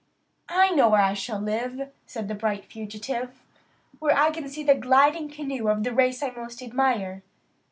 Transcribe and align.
"I 0.49 0.71
know 0.71 0.89
where 0.89 1.01
I 1.03 1.13
shall 1.13 1.39
live," 1.39 1.91
said 2.07 2.27
the 2.27 2.33
bright 2.33 2.65
fugitive 2.65 3.39
"where 3.99 4.17
I 4.17 4.31
can 4.31 4.49
see 4.49 4.63
the 4.63 4.73
gliding 4.73 5.29
canoe 5.29 5.67
of 5.67 5.83
the 5.83 5.93
race 5.93 6.23
I 6.23 6.31
most 6.31 6.63
admire. 6.63 7.21